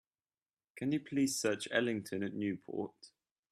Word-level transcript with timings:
Can 0.77 0.93
you 0.93 0.99
please 0.99 1.39
search 1.39 1.67
Ellington 1.71 2.23
at 2.23 2.33
Newport? 2.33 3.11